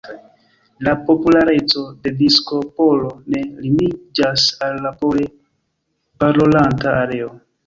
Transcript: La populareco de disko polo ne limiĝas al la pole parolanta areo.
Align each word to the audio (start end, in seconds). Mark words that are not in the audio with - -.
La 0.85 0.93
populareco 1.09 1.83
de 2.07 2.13
disko 2.21 2.61
polo 2.79 3.11
ne 3.35 3.43
limiĝas 3.67 4.47
al 4.69 4.81
la 4.87 4.95
pole 5.05 5.27
parolanta 6.25 6.97
areo. 7.05 7.31